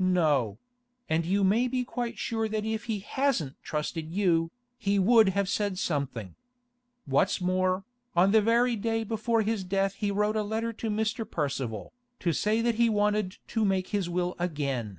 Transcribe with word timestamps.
'No—and 0.00 1.24
you 1.24 1.44
may 1.44 1.68
be 1.68 1.84
quite 1.84 2.18
sure 2.18 2.48
that 2.48 2.64
if 2.64 2.86
he 2.86 2.98
hasn't 2.98 3.54
trusted 3.62 4.10
you, 4.10 4.50
he 4.76 4.98
would 4.98 5.28
have 5.28 5.48
said 5.48 5.78
something. 5.78 6.34
What's 7.06 7.40
more, 7.40 7.84
on 8.16 8.32
the 8.32 8.42
very 8.42 8.74
day 8.74 9.04
before 9.04 9.42
his 9.42 9.62
death 9.62 9.94
he 9.94 10.10
wrote 10.10 10.34
a 10.34 10.42
letter 10.42 10.72
to 10.72 10.90
Mr. 10.90 11.24
Percival, 11.30 11.92
to 12.18 12.32
say 12.32 12.60
that 12.60 12.74
he 12.74 12.88
wanted 12.90 13.36
to 13.54 13.64
make 13.64 13.90
his 13.90 14.10
will 14.10 14.34
again. 14.36 14.98